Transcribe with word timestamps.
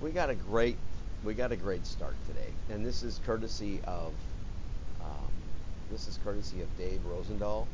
we 0.00 0.10
got 0.10 0.30
a 0.30 0.34
great 0.34 0.76
we 1.24 1.34
got 1.34 1.50
a 1.50 1.56
great 1.56 1.84
start 1.84 2.14
today, 2.28 2.52
and 2.70 2.86
this 2.86 3.02
is 3.02 3.20
courtesy 3.26 3.80
of 3.84 4.12
um, 5.00 5.32
this 5.90 6.06
is 6.06 6.18
courtesy 6.22 6.62
of 6.62 6.78
Dave 6.78 7.00
Rosendahl, 7.04 7.66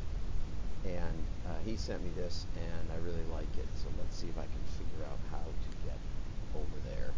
and 0.83 1.23
uh, 1.47 1.49
he 1.63 1.75
sent 1.75 2.03
me 2.03 2.09
this, 2.15 2.45
and 2.55 2.91
I 2.91 2.97
really 3.05 3.25
like 3.31 3.57
it. 3.57 3.67
So 3.77 3.87
let's 3.99 4.17
see 4.17 4.27
if 4.27 4.37
I 4.37 4.41
can 4.41 4.63
figure 4.77 5.05
out 5.05 5.19
how 5.31 5.45
to 5.45 5.87
get 5.87 5.97
over 6.55 6.89
there. 6.89 7.11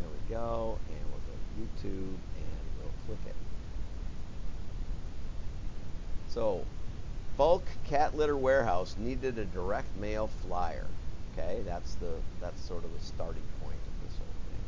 There 0.00 0.08
we 0.08 0.34
go, 0.34 0.78
and 0.88 0.98
we'll 1.10 1.20
go 1.20 1.36
to 1.36 1.86
YouTube, 1.86 2.16
and 2.36 2.64
we'll 2.80 2.94
click 3.06 3.18
it. 3.26 3.34
So, 6.28 6.64
bulk 7.36 7.64
cat 7.86 8.16
litter 8.16 8.36
warehouse 8.36 8.96
needed 8.98 9.38
a 9.38 9.44
direct 9.44 9.94
mail 9.98 10.30
flyer. 10.46 10.86
Okay, 11.36 11.62
that's 11.66 11.94
the 11.96 12.14
that's 12.40 12.60
sort 12.62 12.84
of 12.84 12.92
the 12.92 13.04
starting 13.04 13.42
point 13.60 13.74
of 13.74 14.08
this 14.08 14.16
whole 14.18 14.26
thing. 14.50 14.64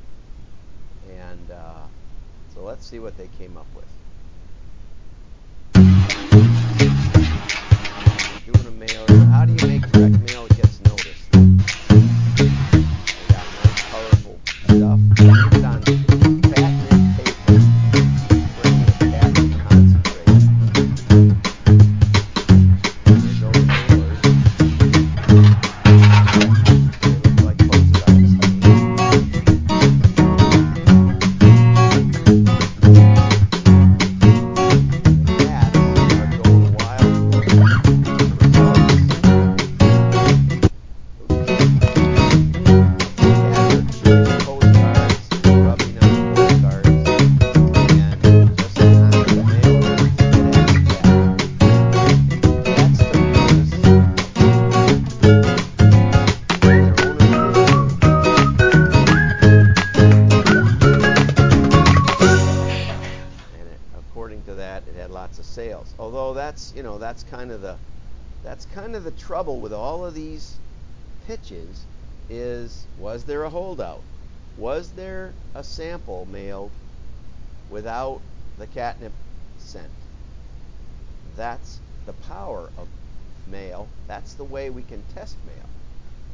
And 1.08 1.50
uh, 1.50 1.86
so 2.54 2.62
let's 2.62 2.86
see 2.86 2.98
what 2.98 3.16
they 3.16 3.28
came 3.38 3.56
up 3.56 3.66
with. 3.74 3.84
Doing 8.52 8.78
a. 8.78 9.06
How 9.30 9.44
do 9.44 9.52
you 9.52 9.68
make 9.68 9.90
direct 9.92 10.35
that's 67.16 67.30
kind 67.30 67.50
of 67.50 67.62
the 67.62 67.74
that's 68.44 68.66
kind 68.74 68.94
of 68.94 69.02
the 69.02 69.10
trouble 69.10 69.58
with 69.58 69.72
all 69.72 70.04
of 70.04 70.12
these 70.12 70.54
pitches 71.26 71.82
is 72.28 72.84
was 72.98 73.24
there 73.24 73.44
a 73.44 73.48
holdout? 73.48 74.02
Was 74.58 74.90
there 74.90 75.32
a 75.54 75.64
sample 75.64 76.26
mailed 76.26 76.70
without 77.70 78.20
the 78.58 78.66
catnip 78.66 79.12
scent? 79.56 79.88
That's 81.38 81.78
the 82.04 82.12
power 82.12 82.68
of 82.76 82.86
mail. 83.50 83.88
That's 84.08 84.34
the 84.34 84.44
way 84.44 84.68
we 84.68 84.82
can 84.82 85.02
test 85.14 85.36
mail. 85.46 85.68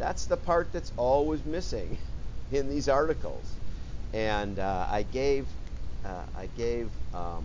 That's 0.01 0.27
the 0.27 0.37
part 0.37 0.67
that's 0.73 0.91
always 0.97 1.45
missing 1.45 1.97
in 2.51 2.69
these 2.69 2.89
articles. 2.89 3.47
And 4.13 4.59
uh, 4.59 4.89
I 4.91 5.05
gave 5.05 5.47
uh, 6.05 6.25
I 6.37 6.47
gave 6.47 6.89
um, 7.15 7.45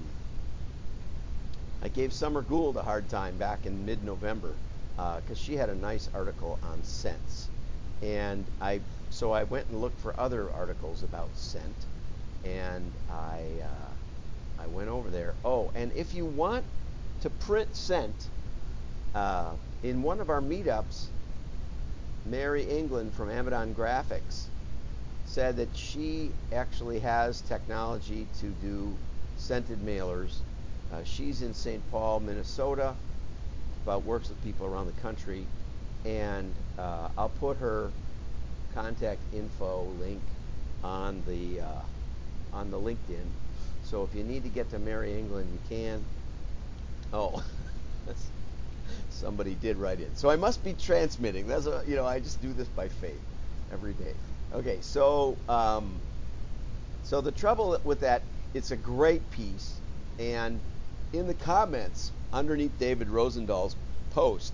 I 1.81 1.89
gave 1.89 2.11
Summer 2.11 2.41
Gould 2.41 2.77
a 2.77 2.81
hard 2.83 3.07
time 3.09 3.37
back 3.37 3.65
in 3.65 3.85
mid-November 3.85 4.57
because 4.95 5.37
she 5.37 5.55
had 5.55 5.69
a 5.69 5.75
nice 5.75 6.09
article 6.13 6.59
on 6.63 6.83
scents, 6.83 7.49
and 8.01 8.49
I 8.59 8.81
so 9.09 9.31
I 9.31 9.43
went 9.43 9.67
and 9.69 9.79
looked 9.79 9.99
for 9.99 10.19
other 10.19 10.51
articles 10.51 11.03
about 11.03 11.37
scent, 11.37 11.85
and 12.43 12.91
I 13.09 13.61
uh, 13.63 13.93
I 14.57 14.67
went 14.67 14.89
over 14.89 15.09
there. 15.11 15.35
Oh, 15.43 15.71
and 15.75 15.91
if 15.93 16.13
you 16.15 16.25
want 16.25 16.65
to 17.21 17.29
print 17.29 17.75
scent, 17.75 18.29
uh, 19.13 19.53
in 19.83 20.01
one 20.01 20.19
of 20.19 20.29
our 20.29 20.41
meetups, 20.41 21.09
Mary 22.25 22.63
England 22.63 23.13
from 23.13 23.29
Amadon 23.29 23.73
Graphics 23.75 24.47
said 25.25 25.57
that 25.57 25.75
she 25.75 26.31
actually 26.51 26.99
has 26.99 27.41
technology 27.41 28.25
to 28.39 28.47
do 28.51 28.97
scented 29.35 29.79
mailers. 29.79 30.41
Uh, 30.91 31.03
she's 31.03 31.41
in 31.41 31.53
St. 31.53 31.81
Paul, 31.91 32.19
Minnesota, 32.19 32.95
but 33.85 34.03
works 34.03 34.29
with 34.29 34.41
people 34.43 34.65
around 34.67 34.87
the 34.87 35.01
country. 35.01 35.45
And 36.05 36.53
uh, 36.77 37.09
I'll 37.17 37.29
put 37.29 37.57
her 37.57 37.91
contact 38.73 39.19
info 39.33 39.83
link 39.99 40.21
on 40.83 41.23
the 41.27 41.61
uh, 41.61 41.81
on 42.53 42.71
the 42.71 42.77
LinkedIn. 42.77 43.25
So 43.83 44.03
if 44.03 44.15
you 44.15 44.23
need 44.23 44.43
to 44.43 44.49
get 44.49 44.69
to 44.69 44.79
Mary 44.79 45.17
England, 45.17 45.47
you 45.51 45.59
can. 45.77 46.05
Oh, 47.11 47.43
somebody 49.09 49.55
did 49.55 49.77
write 49.77 49.99
in. 49.99 50.15
So 50.15 50.29
I 50.29 50.35
must 50.35 50.63
be 50.63 50.73
transmitting. 50.73 51.47
That's 51.47 51.65
a, 51.65 51.83
you 51.87 51.95
know 51.95 52.05
I 52.05 52.19
just 52.19 52.41
do 52.41 52.53
this 52.53 52.67
by 52.69 52.87
faith 52.87 53.21
every 53.71 53.93
day. 53.93 54.13
Okay, 54.53 54.79
so 54.81 55.37
um, 55.49 55.99
so 57.03 57.21
the 57.21 57.31
trouble 57.31 57.77
with 57.83 58.01
that, 58.01 58.21
it's 58.53 58.71
a 58.71 58.77
great 58.77 59.29
piece, 59.31 59.81
and 60.19 60.59
in 61.13 61.27
the 61.27 61.33
comments 61.33 62.11
underneath 62.33 62.77
David 62.79 63.07
Rosendahl's 63.07 63.75
post, 64.11 64.53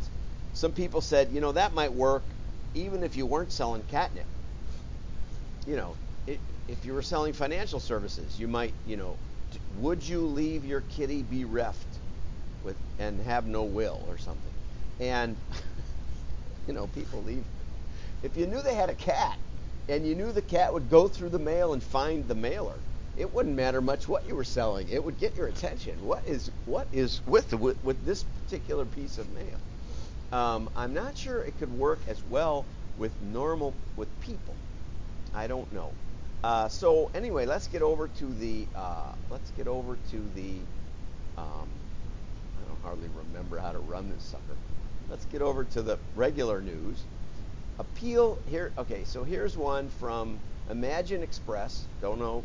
some 0.53 0.71
people 0.71 1.01
said, 1.01 1.31
you 1.31 1.41
know, 1.41 1.51
that 1.51 1.73
might 1.73 1.93
work 1.93 2.23
even 2.73 3.03
if 3.03 3.15
you 3.15 3.25
weren't 3.25 3.51
selling 3.51 3.83
catnip. 3.83 4.25
You 5.65 5.75
know, 5.75 5.95
it, 6.27 6.39
if 6.67 6.85
you 6.85 6.93
were 6.93 7.01
selling 7.01 7.33
financial 7.33 7.79
services, 7.79 8.39
you 8.39 8.47
might, 8.47 8.73
you 8.85 8.97
know, 8.97 9.15
would 9.77 10.07
you 10.07 10.21
leave 10.21 10.65
your 10.65 10.81
kitty 10.81 11.23
bereft 11.23 11.85
with 12.63 12.75
and 12.99 13.19
have 13.21 13.45
no 13.45 13.63
will 13.63 14.03
or 14.07 14.17
something? 14.17 14.51
And 14.99 15.35
you 16.67 16.73
know, 16.73 16.87
people 16.87 17.23
leave. 17.23 17.43
If 18.21 18.37
you 18.37 18.47
knew 18.47 18.61
they 18.61 18.75
had 18.75 18.89
a 18.89 18.95
cat 18.95 19.37
and 19.89 20.05
you 20.05 20.15
knew 20.15 20.31
the 20.31 20.41
cat 20.41 20.73
would 20.73 20.89
go 20.89 21.07
through 21.07 21.29
the 21.29 21.39
mail 21.39 21.73
and 21.73 21.83
find 21.83 22.27
the 22.27 22.35
mailer, 22.35 22.75
it 23.17 23.33
wouldn't 23.33 23.55
matter 23.55 23.81
much 23.81 24.07
what 24.07 24.27
you 24.27 24.35
were 24.35 24.43
selling. 24.43 24.89
It 24.89 25.03
would 25.03 25.19
get 25.19 25.35
your 25.35 25.47
attention. 25.47 26.05
What 26.05 26.25
is 26.25 26.49
what 26.65 26.87
is 26.91 27.21
with 27.27 27.53
with, 27.53 27.83
with 27.83 28.03
this 28.05 28.23
particular 28.43 28.85
piece 28.85 29.17
of 29.17 29.31
mail? 29.33 29.59
Um, 30.31 30.69
I'm 30.75 30.93
not 30.93 31.15
sure 31.15 31.41
it 31.41 31.57
could 31.59 31.77
work 31.77 31.99
as 32.07 32.21
well 32.29 32.65
with 32.97 33.11
normal 33.21 33.73
with 33.95 34.07
people. 34.21 34.55
I 35.33 35.47
don't 35.47 35.71
know. 35.73 35.91
Uh, 36.43 36.67
so 36.67 37.09
anyway, 37.13 37.45
let's 37.45 37.67
get 37.67 37.81
over 37.81 38.07
to 38.07 38.25
the 38.25 38.65
uh, 38.75 39.13
let's 39.29 39.51
get 39.51 39.67
over 39.67 39.97
to 40.11 40.29
the. 40.35 40.55
Um, 41.37 41.67
I 41.67 42.67
don't 42.67 42.81
hardly 42.83 43.09
remember 43.15 43.59
how 43.59 43.71
to 43.71 43.79
run 43.79 44.09
this 44.09 44.23
sucker. 44.23 44.57
Let's 45.09 45.25
get 45.25 45.41
over 45.41 45.63
to 45.63 45.81
the 45.81 45.99
regular 46.15 46.61
news. 46.61 47.03
Appeal 47.79 48.37
here. 48.49 48.71
Okay, 48.77 49.03
so 49.05 49.23
here's 49.23 49.55
one 49.55 49.89
from 49.99 50.39
Imagine 50.69 51.23
Express. 51.23 51.85
Don't 52.01 52.19
know, 52.19 52.43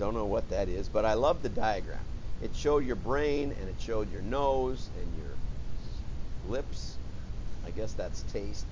don't 0.00 0.14
know 0.14 0.24
what 0.24 0.48
that 0.48 0.68
is, 0.68 0.88
but 0.88 1.04
I 1.04 1.12
love 1.12 1.42
the 1.42 1.50
diagram. 1.50 2.00
It 2.42 2.56
showed 2.56 2.86
your 2.86 2.96
brain 2.96 3.54
and 3.60 3.68
it 3.68 3.76
showed 3.78 4.10
your 4.10 4.22
nose 4.22 4.88
and 4.98 5.06
your 5.22 6.50
lips. 6.50 6.96
I 7.66 7.70
guess 7.70 7.92
that's 7.92 8.22
taste. 8.32 8.64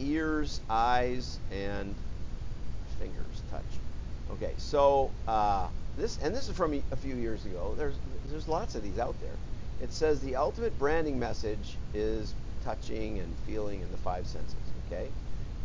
Ears, 0.00 0.60
eyes, 0.68 1.38
and 1.52 1.94
fingers 2.98 3.42
touch. 3.52 3.62
Okay, 4.32 4.52
so 4.58 5.10
uh, 5.28 5.68
this 5.96 6.18
and 6.20 6.34
this 6.34 6.48
is 6.48 6.56
from 6.56 6.82
a 6.90 6.96
few 6.96 7.14
years 7.14 7.44
ago. 7.46 7.74
There's 7.78 7.94
there's 8.28 8.48
lots 8.48 8.74
of 8.74 8.82
these 8.82 8.98
out 8.98 9.14
there. 9.20 9.36
It 9.80 9.92
says 9.92 10.20
the 10.20 10.34
ultimate 10.34 10.76
branding 10.76 11.20
message 11.20 11.76
is 11.94 12.34
touching 12.64 13.20
and 13.20 13.32
feeling 13.46 13.80
in 13.80 13.90
the 13.92 13.98
five 13.98 14.26
senses. 14.26 14.56
Okay, 14.86 15.08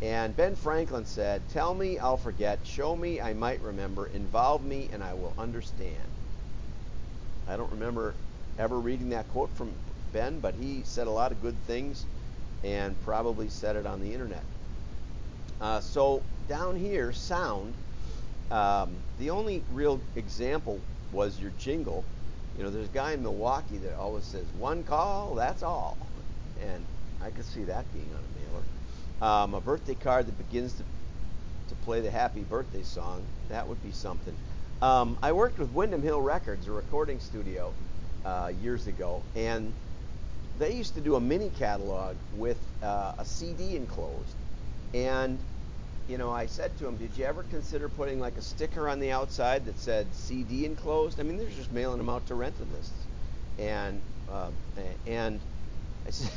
and 0.01 0.35
Ben 0.35 0.55
Franklin 0.55 1.05
said, 1.05 1.49
"Tell 1.49 1.73
me, 1.73 1.97
I'll 1.97 2.17
forget. 2.17 2.65
Show 2.65 2.95
me, 2.95 3.19
I 3.19 3.33
might 3.33 3.61
remember. 3.61 4.07
Involve 4.07 4.63
me, 4.63 4.89
and 4.91 5.03
I 5.03 5.13
will 5.13 5.33
understand." 5.37 6.07
I 7.47 7.57
don't 7.57 7.71
remember 7.71 8.15
ever 8.57 8.79
reading 8.79 9.09
that 9.09 9.27
quote 9.29 9.55
from 9.55 9.73
Ben, 10.11 10.39
but 10.39 10.53
he 10.55 10.83
said 10.83 11.07
a 11.07 11.11
lot 11.11 11.31
of 11.31 11.41
good 11.41 11.61
things, 11.63 12.05
and 12.63 12.99
probably 13.01 13.49
said 13.49 13.75
it 13.75 13.85
on 13.85 14.01
the 14.01 14.13
internet. 14.13 14.43
Uh, 15.59 15.79
so 15.79 16.23
down 16.47 16.75
here, 16.75 17.11
sound. 17.11 17.73
Um, 18.51 18.97
the 19.17 19.29
only 19.29 19.63
real 19.69 20.01
example 20.15 20.79
was 21.11 21.39
your 21.39 21.51
jingle. 21.57 22.05
You 22.57 22.63
know, 22.63 22.69
there's 22.69 22.87
a 22.87 22.91
guy 22.91 23.13
in 23.13 23.23
Milwaukee 23.23 23.77
that 23.77 23.95
always 23.95 24.25
says, 24.25 24.45
"One 24.53 24.83
call, 24.83 25.35
that's 25.35 25.63
all," 25.63 25.97
and 26.61 26.85
I 27.21 27.29
could 27.29 27.45
see 27.45 27.63
that 27.65 27.91
being 27.93 28.13
on 28.13 28.19
a 28.23 28.39
mailer. 28.39 28.63
Um, 29.21 29.53
a 29.55 29.61
birthday 29.61 29.95
card 29.95 30.27
that 30.27 30.37
begins 30.37 30.75
to 30.75 30.85
to 31.67 31.75
play 31.75 32.01
the 32.01 32.11
happy 32.11 32.43
birthday 32.43 32.83
song. 32.83 33.33
That 33.49 33.67
would 33.67 33.81
be 33.81 33.91
something. 33.91 34.37
Um, 34.81 35.17
I 35.21 35.31
worked 35.33 35.59
with 35.59 35.71
Windham 35.71 36.01
Hill 36.01 36.21
Records, 36.21 36.67
a 36.67 36.71
recording 36.71 37.19
studio, 37.19 37.77
uh, 38.25 38.51
years 38.53 38.87
ago, 38.87 39.25
and 39.35 39.73
they 40.57 40.73
used 40.73 40.95
to 40.95 41.01
do 41.01 41.15
a 41.15 41.19
mini 41.19 41.49
catalog 41.49 42.17
with 42.31 42.59
uh, 42.81 43.13
a 43.17 43.25
CD 43.25 43.75
enclosed. 43.75 44.35
And, 44.93 45.45
you 46.07 46.17
know, 46.17 46.31
I 46.31 46.45
said 46.47 46.77
to 46.77 46.85
them, 46.85 46.97
Did 46.97 47.17
you 47.17 47.25
ever 47.25 47.43
consider 47.43 47.89
putting 47.89 48.19
like 48.19 48.37
a 48.37 48.41
sticker 48.41 48.87
on 48.89 48.99
the 48.99 49.11
outside 49.11 49.65
that 49.65 49.79
said 49.79 50.13
CD 50.13 50.65
enclosed? 50.65 51.19
I 51.19 51.23
mean, 51.23 51.37
they're 51.37 51.49
just 51.49 51.71
mailing 51.71 51.97
them 51.97 52.09
out 52.09 52.27
to 52.27 52.35
rentalists. 52.35 53.07
And, 53.57 54.01
uh, 54.27 54.51
and 55.05 55.39
I 56.05 56.09
said, 56.11 56.31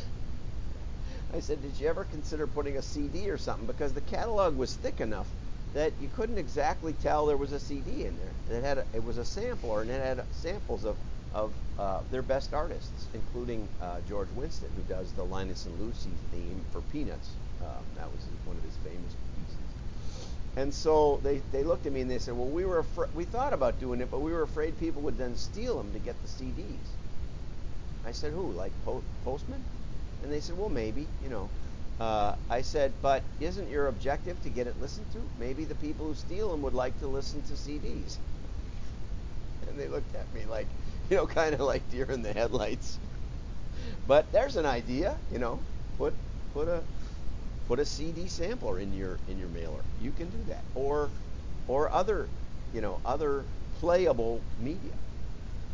I 1.35 1.41
said, 1.41 1.63
Did 1.63 1.79
you 1.79 1.89
ever 1.89 2.05
consider 2.05 2.47
putting 2.47 2.77
a 2.77 2.83
CD 2.83 3.31
or 3.31 3.39
something? 3.39 3.67
Because 3.67 3.93
the 3.93 4.01
catalog 4.01 4.57
was 4.57 4.75
thick 4.75 5.01
enough 5.01 5.29
that 5.75 5.93
you 6.01 6.09
couldn't 6.09 6.39
exactly 6.39 6.93
tell 6.93 7.27
there 7.27 7.37
was 7.37 7.53
a 7.53 7.61
CD 7.61 8.05
in 8.05 8.17
there. 8.17 8.57
It 8.59 8.65
had 8.65 8.79
a, 8.79 8.85
it 8.93 9.05
was 9.05 9.19
a 9.19 9.25
sampler 9.25 9.83
and 9.83 9.91
it 9.91 10.03
had 10.03 10.25
samples 10.33 10.85
of 10.85 10.97
of 11.33 11.55
uh, 11.79 12.01
their 12.11 12.23
best 12.23 12.53
artists, 12.53 13.09
including 13.15 13.69
uh, 13.81 14.01
George 14.01 14.31
Winston, 14.31 14.73
who 14.75 14.83
does 14.83 15.13
the 15.13 15.25
Linus 15.25 15.65
and 15.67 15.79
Lucy 15.79 16.19
theme 16.33 16.65
for 16.73 16.83
Peanuts. 16.83 17.37
Um, 17.61 17.87
that 17.95 18.11
was 18.11 18.27
one 18.45 18.57
of 18.57 18.65
his 18.65 18.77
famous 18.77 19.17
pieces. 19.37 19.77
And 20.57 20.75
so 20.75 21.21
they, 21.23 21.39
they 21.53 21.63
looked 21.63 21.87
at 21.87 21.93
me 21.93 22.01
and 22.01 22.11
they 22.11 22.19
said, 22.19 22.35
"Well, 22.35 22.49
we 22.51 22.65
were 22.65 22.85
we 23.15 23.25
thought 23.25 23.53
about 23.53 23.79
doing 23.79 24.01
it, 24.01 24.11
but 24.11 24.21
we 24.21 24.33
were 24.33 24.43
afraid 24.43 24.77
people 24.77 25.03
would 25.03 25.17
then 25.17 25.37
steal 25.37 25.77
them 25.77 25.93
to 25.93 26.01
get 26.01 26.21
the 26.21 26.29
CDs." 26.29 26.89
I 28.05 28.13
said, 28.13 28.33
"Who? 28.33 28.51
Like 28.51 28.73
po- 28.85 29.05
postmen?" 29.23 29.65
And 30.23 30.33
they 30.33 30.41
said, 30.41 30.57
"Well, 30.57 30.69
maybe, 30.71 31.13
you 31.19 31.29
know." 31.29 31.53
Uh, 31.99 32.37
I 32.49 32.63
said, 32.63 33.01
"But 33.03 33.29
isn't 33.39 33.69
your 33.69 33.89
objective 33.89 34.41
to 34.41 34.51
get 34.51 34.67
it 34.67 34.79
listened 34.79 35.11
to? 35.13 35.31
Maybe 35.37 35.65
the 35.67 35.75
people 35.75 36.07
who 36.07 36.15
steal 36.15 36.51
them 36.51 36.63
would 36.63 36.75
like 36.75 36.99
to 36.99 37.09
listen 37.09 37.43
to 37.45 37.57
CDs." 37.57 38.21
And 39.67 39.79
they 39.79 39.89
looked 39.89 40.15
at 40.15 40.33
me 40.33 40.45
like, 40.47 40.75
you 41.09 41.17
know, 41.17 41.27
kind 41.27 41.55
of 41.55 41.61
like 41.61 41.89
deer 41.89 42.05
in 42.07 42.23
the 42.23 42.33
headlights. 42.33 43.01
But 44.05 44.31
there's 44.33 44.57
an 44.57 44.67
idea, 44.67 45.21
you 45.31 45.39
know, 45.39 45.65
put 45.95 46.19
put 46.51 46.69
a 46.69 46.87
put 47.67 47.81
a 47.81 47.87
CD 47.87 48.29
sampler 48.29 48.79
in 48.79 48.93
your 48.93 49.21
in 49.27 49.39
your 49.39 49.49
mailer. 49.49 49.87
You 49.97 50.13
can 50.13 50.31
do 50.31 50.45
that, 50.45 50.67
or 50.75 51.15
or 51.67 51.91
other, 51.93 52.33
you 52.73 52.81
know, 52.81 53.01
other 53.05 53.51
playable 53.73 54.47
media, 54.59 54.99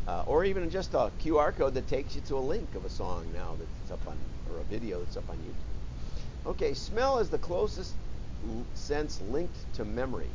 uh, 0.07 0.23
or 0.27 0.45
even 0.45 0.69
just 0.69 0.93
a 0.95 1.13
QR 1.19 1.53
code 1.53 1.75
that 1.75 1.87
takes 1.87 2.15
you 2.15 2.21
to 2.23 2.37
a 2.37 2.41
link 2.41 2.75
of 2.75 2.85
a 2.85 2.89
song 2.89 3.31
now 3.31 3.55
that's 3.57 3.91
up 3.91 4.07
on 4.07 4.19
or 4.51 4.59
a 4.59 4.63
video 4.63 4.99
that's 4.99 5.17
up 5.17 5.29
on 5.29 5.37
YouTube. 5.37 6.49
Okay, 6.49 6.73
smell 6.73 7.19
is 7.19 7.29
the 7.29 7.37
closest 7.37 7.93
sense 8.73 9.19
linked 9.29 9.73
to 9.75 9.85
memory. 9.85 10.29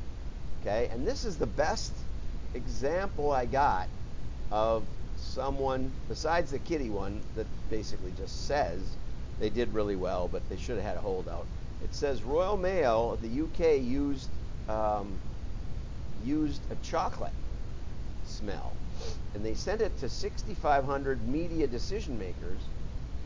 Okay, 0.60 0.88
and 0.92 1.06
this 1.06 1.24
is 1.24 1.36
the 1.36 1.46
best 1.46 1.92
example 2.54 3.32
I 3.32 3.46
got 3.46 3.88
of 4.50 4.84
someone 5.16 5.90
besides 6.08 6.50
the 6.50 6.58
kitty 6.58 6.90
one 6.90 7.20
that 7.36 7.46
basically 7.70 8.12
just 8.16 8.46
says 8.46 8.80
they 9.40 9.48
did 9.48 9.72
really 9.72 9.96
well, 9.96 10.28
but 10.30 10.46
they 10.48 10.56
should 10.56 10.76
have 10.76 10.84
had 10.84 10.96
a 10.96 11.00
holdout. 11.00 11.46
It 11.82 11.94
says 11.94 12.22
Royal 12.22 12.56
Mail 12.56 13.12
of 13.12 13.22
the 13.22 13.42
UK 13.42 13.82
used 13.82 14.28
um, 14.68 15.18
used 16.24 16.60
a 16.70 16.76
chocolate 16.86 17.32
smell, 18.26 18.72
and 19.34 19.44
they 19.44 19.54
sent 19.54 19.80
it 19.80 19.96
to 19.98 20.08
6,500 20.08 21.28
media 21.28 21.66
decision 21.66 22.18
makers. 22.18 22.60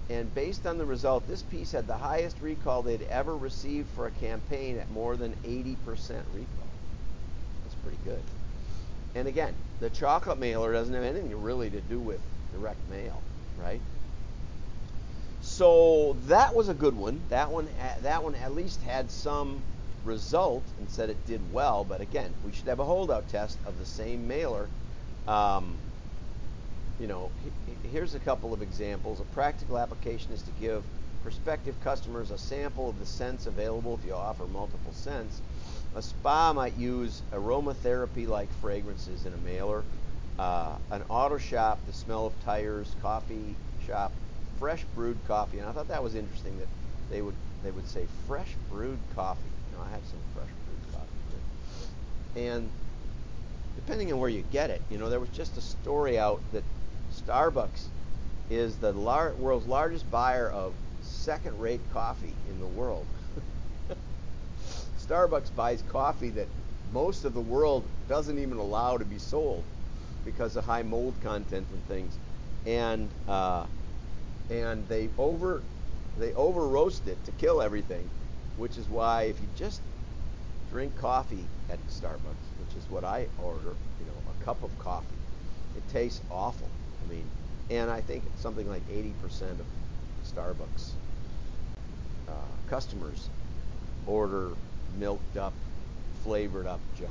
And 0.09 0.33
based 0.35 0.67
on 0.67 0.79
the 0.79 0.87
result, 0.87 1.27
this 1.27 1.43
piece 1.43 1.73
had 1.73 1.87
the 1.87 1.97
highest 1.97 2.37
recall 2.41 2.83
they'd 2.83 3.03
ever 3.11 3.37
received 3.37 3.89
for 3.91 4.07
a 4.07 4.11
campaign 4.13 4.79
at 4.79 4.91
more 4.91 5.17
than 5.17 5.35
80% 5.45 5.77
recall. 6.33 6.69
That's 7.65 7.75
pretty 7.83 7.99
good. 8.05 8.23
And 9.17 9.27
again, 9.27 9.55
the 9.81 9.91
chocolate 9.91 10.39
mailer 10.39 10.73
doesn't 10.73 10.95
have 10.95 11.03
anything 11.03 11.43
really 11.43 11.71
to 11.71 11.81
do 11.81 11.99
with 11.99 12.21
direct 12.53 12.79
mail, 12.91 13.21
right? 13.61 13.81
So 15.43 16.17
that 16.27 16.55
was 16.55 16.69
a 16.69 16.75
good 16.75 16.97
one. 16.97 17.21
That 17.31 17.51
one, 17.51 17.69
that 18.03 18.23
one 18.23 18.35
at 18.37 18.55
least 18.55 18.83
had 18.83 19.11
some 19.11 19.61
result 20.05 20.63
and 20.79 20.89
said 20.89 21.11
it 21.11 21.27
did 21.27 21.41
well. 21.53 21.85
But 21.85 22.01
again, 22.01 22.33
we 22.45 22.53
should 22.53 22.69
have 22.69 22.79
a 22.79 22.85
holdout 22.85 23.29
test 23.29 23.59
of 23.67 23.79
the 23.79 23.87
same 23.87 24.29
mailer. 24.29 24.69
Um, 25.27 25.77
you 27.01 27.07
know, 27.07 27.31
here's 27.91 28.15
a 28.15 28.19
couple 28.21 28.53
of 28.53 28.63
examples. 28.63 29.21
A 29.21 29.25
practical 29.35 29.79
application 29.79 30.33
is 30.33 30.43
to 30.43 30.51
give 30.61 30.83
prospective 31.23 31.75
customers 31.83 32.31
a 32.31 32.39
sample 32.39 32.89
of 32.89 32.99
the 32.99 33.07
scents 33.07 33.47
available 33.47 33.99
if 34.01 34.07
you 34.07 34.15
offer 34.15 34.45
multiple 34.47 34.93
scents. 34.93 35.41
A 35.95 36.03
spa 36.03 36.53
might 36.53 36.77
use 36.77 37.23
aromatherapy 37.33 38.29
like 38.29 38.49
fragrances 38.61 39.27
in 39.27 39.33
a 39.33 39.37
mailer. 39.39 39.83
Uh, 40.39 40.77
an 40.91 41.03
auto 41.09 41.39
shop, 41.39 41.79
the 41.87 41.93
smell 41.93 42.27
of 42.27 42.45
tires, 42.45 42.95
coffee 43.01 43.55
shop, 43.87 44.13
fresh 44.59 44.85
brewed 44.95 45.19
coffee. 45.27 45.59
And 45.59 45.69
I 45.69 45.73
thought 45.73 45.89
that 45.89 46.03
was 46.03 46.15
interesting 46.15 46.59
that 46.59 46.69
they 47.11 47.23
would 47.23 47.35
they 47.65 47.71
would 47.71 47.89
say 47.89 48.07
fresh 48.29 48.53
brewed 48.71 48.99
coffee. 49.15 49.41
You 49.73 49.79
know, 49.79 49.85
I 49.85 49.91
have 49.91 50.03
some 50.05 50.21
fresh 50.35 50.49
brewed 50.67 50.93
coffee. 50.93 52.41
And 52.41 52.71
depending 53.75 54.13
on 54.13 54.19
where 54.19 54.31
you 54.31 54.45
get 54.53 54.71
it, 54.71 54.83
you 54.91 54.99
know, 54.99 55.09
there 55.09 55.21
was 55.21 55.31
just 55.31 55.57
a 55.57 55.61
story 55.61 56.19
out 56.19 56.41
that 56.53 56.63
Starbucks 57.23 57.91
is 58.49 58.79
the 58.79 58.93
lar- 58.93 59.37
world's 59.37 59.67
largest 59.67 60.11
buyer 60.11 60.51
of 60.51 60.75
second-rate 61.01 61.89
coffee 61.89 62.37
in 62.45 62.59
the 62.61 62.69
world. 62.69 63.09
Starbucks 64.97 65.55
buys 65.55 65.83
coffee 65.83 66.31
that 66.31 66.49
most 66.93 67.25
of 67.25 67.35
the 67.35 67.41
world 67.41 67.91
doesn't 68.07 68.39
even 68.39 68.59
allow 68.59 68.97
to 68.99 69.05
be 69.05 69.19
sold 69.19 69.71
because 70.25 70.57
of 70.57 70.65
high 70.65 70.83
mold 70.83 71.21
content 71.21 71.71
and 71.71 71.87
things, 71.87 72.19
and 72.65 73.15
uh, 73.29 73.67
and 74.51 74.89
they 74.89 75.11
over 75.19 75.65
they 76.17 76.33
over 76.35 76.69
roast 76.69 77.07
it 77.07 77.25
to 77.25 77.33
kill 77.33 77.63
everything, 77.63 78.11
which 78.57 78.79
is 78.79 78.89
why 78.89 79.25
if 79.25 79.41
you 79.41 79.49
just 79.49 79.83
drink 80.69 80.97
coffee 80.97 81.53
at 81.69 81.87
Starbucks, 81.89 82.53
which 82.57 82.77
is 82.77 82.91
what 82.91 83.05
I 83.05 83.29
order, 83.39 83.79
you 83.99 84.07
know, 84.07 84.23
a 84.29 84.35
cup 84.35 84.63
of 84.63 84.79
coffee, 84.79 85.23
it 85.75 85.89
tastes 85.89 86.23
awful. 86.31 86.73
I 87.07 87.13
mean, 87.13 87.25
and 87.71 87.91
I 87.91 88.01
think 88.01 88.23
something 88.39 88.69
like 88.69 88.83
80% 88.89 89.43
of 89.43 89.67
Starbucks 90.35 90.93
uh, 92.29 92.33
customers 92.69 93.29
order 94.07 94.51
milked 94.99 95.37
up, 95.37 95.53
flavored 96.23 96.67
up 96.67 96.81
junk. 96.99 97.11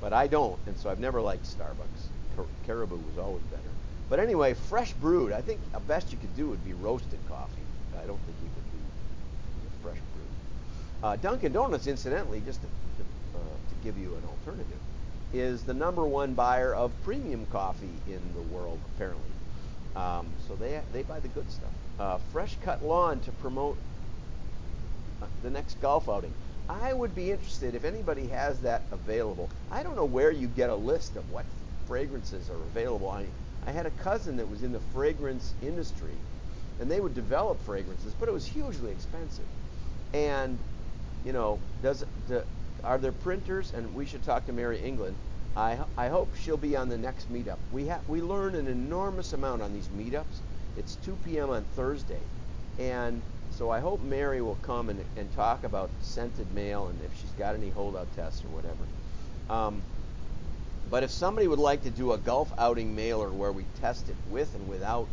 But 0.00 0.12
I 0.12 0.26
don't, 0.26 0.58
and 0.66 0.76
so 0.76 0.90
I've 0.90 1.00
never 1.00 1.20
liked 1.20 1.44
Starbucks. 1.44 2.36
Car- 2.36 2.46
Caribou 2.66 2.96
was 2.96 3.18
always 3.18 3.42
better. 3.44 3.62
But 4.08 4.20
anyway, 4.20 4.54
fresh 4.54 4.92
brewed. 4.94 5.32
I 5.32 5.40
think 5.40 5.60
the 5.72 5.80
best 5.80 6.12
you 6.12 6.18
could 6.18 6.36
do 6.36 6.48
would 6.48 6.64
be 6.64 6.74
roasted 6.74 7.18
coffee. 7.28 7.62
I 8.02 8.06
don't 8.06 8.20
think 8.20 8.36
you 8.42 8.50
could 8.54 8.70
do 8.72 8.78
fresh 9.82 9.98
brewed. 10.14 10.26
Uh, 11.02 11.16
Dunkin' 11.16 11.52
Donuts, 11.52 11.86
incidentally, 11.86 12.40
just 12.44 12.60
to, 12.60 12.66
to, 12.66 13.02
uh, 13.34 13.38
to 13.38 13.74
give 13.84 13.98
you 13.98 14.14
an 14.16 14.24
alternative, 14.24 14.78
is 15.32 15.62
the 15.64 15.74
number 15.74 16.04
one 16.04 16.34
buyer 16.34 16.74
of 16.74 16.92
premium 17.04 17.46
coffee 17.46 17.88
in 18.06 18.20
the 18.34 18.42
world, 18.54 18.78
apparently. 18.94 19.22
Um, 19.94 20.26
so 20.46 20.54
they 20.56 20.80
they 20.92 21.02
buy 21.02 21.20
the 21.20 21.28
good 21.28 21.50
stuff. 21.50 21.70
Uh, 21.98 22.18
fresh 22.32 22.56
cut 22.62 22.84
lawn 22.84 23.20
to 23.20 23.32
promote 23.32 23.76
uh, 25.22 25.26
the 25.42 25.50
next 25.50 25.80
golf 25.80 26.08
outing. 26.08 26.32
I 26.68 26.92
would 26.92 27.14
be 27.14 27.30
interested 27.30 27.74
if 27.74 27.84
anybody 27.84 28.26
has 28.28 28.60
that 28.60 28.82
available. 28.90 29.48
I 29.70 29.82
don't 29.82 29.96
know 29.96 30.04
where 30.04 30.30
you 30.30 30.48
get 30.48 30.68
a 30.68 30.74
list 30.74 31.16
of 31.16 31.30
what 31.32 31.44
fragrances 31.86 32.50
are 32.50 32.56
available. 32.56 33.08
I, 33.08 33.24
I 33.66 33.70
had 33.70 33.86
a 33.86 33.90
cousin 33.90 34.36
that 34.36 34.50
was 34.50 34.62
in 34.62 34.72
the 34.72 34.80
fragrance 34.92 35.54
industry, 35.62 36.14
and 36.80 36.90
they 36.90 37.00
would 37.00 37.14
develop 37.14 37.62
fragrances, 37.64 38.12
but 38.18 38.28
it 38.28 38.32
was 38.32 38.46
hugely 38.46 38.90
expensive. 38.90 39.46
And 40.12 40.58
you 41.24 41.32
know, 41.32 41.58
does 41.82 42.04
do, 42.28 42.42
are 42.86 42.98
there 42.98 43.12
printers? 43.12 43.72
And 43.74 43.94
we 43.94 44.06
should 44.06 44.22
talk 44.22 44.46
to 44.46 44.52
Mary 44.52 44.78
England. 44.80 45.16
I, 45.56 45.78
I 45.96 46.08
hope 46.08 46.34
she'll 46.36 46.56
be 46.56 46.76
on 46.76 46.88
the 46.88 46.98
next 46.98 47.32
meetup. 47.32 47.58
We 47.72 47.88
ha- 47.88 48.00
we 48.08 48.20
learn 48.22 48.54
an 48.54 48.68
enormous 48.68 49.32
amount 49.32 49.62
on 49.62 49.72
these 49.72 49.88
meetups. 49.88 50.40
It's 50.76 50.96
2 50.96 51.16
p.m. 51.24 51.50
on 51.50 51.64
Thursday, 51.74 52.20
and 52.78 53.22
so 53.52 53.70
I 53.70 53.80
hope 53.80 54.02
Mary 54.02 54.42
will 54.42 54.58
come 54.62 54.90
and, 54.90 55.02
and 55.16 55.32
talk 55.34 55.64
about 55.64 55.90
scented 56.02 56.52
mail 56.54 56.88
and 56.88 56.98
if 57.02 57.18
she's 57.20 57.30
got 57.38 57.54
any 57.54 57.70
holdout 57.70 58.06
tests 58.14 58.44
or 58.44 58.48
whatever. 58.48 58.76
Um, 59.48 59.80
but 60.90 61.02
if 61.02 61.10
somebody 61.10 61.48
would 61.48 61.58
like 61.58 61.82
to 61.84 61.90
do 61.90 62.12
a 62.12 62.18
golf 62.18 62.52
outing 62.58 62.94
mailer 62.94 63.30
where 63.30 63.50
we 63.52 63.64
test 63.80 64.08
it 64.08 64.16
with 64.30 64.54
and 64.54 64.68
without 64.68 65.08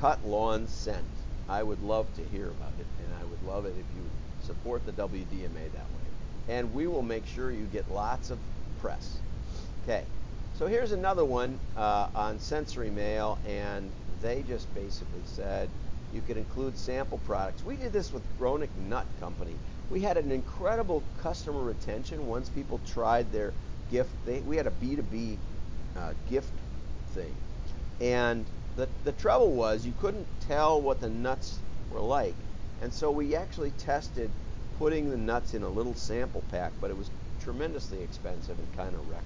cut 0.00 0.24
lawn 0.24 0.68
scent, 0.68 1.04
I 1.48 1.62
would 1.62 1.82
love 1.82 2.06
to 2.16 2.22
hear 2.22 2.46
about 2.46 2.72
it, 2.78 2.86
and 3.04 3.08
I 3.20 3.24
would 3.24 3.42
love 3.52 3.66
it 3.66 3.74
if 3.76 3.96
you 3.96 4.02
support 4.46 4.86
the 4.86 4.92
WDMA 4.92 5.72
that 5.72 5.88
way. 5.90 6.13
And 6.48 6.72
we 6.74 6.86
will 6.86 7.02
make 7.02 7.26
sure 7.26 7.50
you 7.50 7.66
get 7.66 7.90
lots 7.90 8.30
of 8.30 8.38
press. 8.80 9.22
Okay, 9.82 10.04
so 10.58 10.66
here's 10.66 10.92
another 10.92 11.24
one 11.24 11.58
uh, 11.76 12.08
on 12.14 12.38
sensory 12.38 12.90
mail, 12.90 13.38
and 13.46 13.90
they 14.22 14.42
just 14.42 14.72
basically 14.74 15.22
said 15.24 15.68
You 16.12 16.22
could 16.22 16.36
include 16.36 16.76
sample 16.78 17.18
products. 17.18 17.64
We 17.64 17.76
did 17.76 17.92
this 17.92 18.12
with 18.12 18.22
Groenick 18.38 18.74
Nut 18.76 19.06
Company. 19.20 19.56
We 19.90 20.00
had 20.00 20.16
an 20.16 20.30
incredible 20.32 21.02
customer 21.18 21.62
retention 21.62 22.26
once 22.26 22.48
people 22.48 22.78
tried 22.86 23.32
their 23.32 23.52
gift. 23.90 24.10
They, 24.24 24.40
we 24.40 24.56
had 24.56 24.66
a 24.66 24.70
B2B 24.70 25.38
uh, 25.96 26.14
gift 26.28 26.52
thing. 27.14 27.34
And 28.00 28.46
the, 28.76 28.88
the 29.04 29.12
trouble 29.12 29.54
was 29.54 29.84
you 29.86 29.92
couldn't 29.92 30.26
tell 30.40 30.80
what 30.82 31.00
the 31.00 31.08
nuts 31.10 31.62
were 31.90 32.00
like. 32.00 32.34
And 32.80 32.92
so 32.92 33.10
we 33.10 33.34
actually 33.36 33.72
tested 33.72 34.30
putting 34.78 35.10
the 35.10 35.16
nuts 35.16 35.54
in 35.54 35.62
a 35.62 35.68
little 35.68 35.94
sample 35.94 36.42
pack, 36.50 36.72
but 36.80 36.90
it 36.90 36.96
was 36.96 37.10
tremendously 37.40 38.02
expensive 38.02 38.58
and 38.58 38.76
kind 38.76 38.94
of 38.94 39.08
wrecked. 39.08 39.24